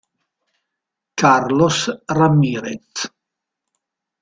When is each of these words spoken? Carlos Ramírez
Carlos 1.15 1.77
Ramírez 2.09 2.89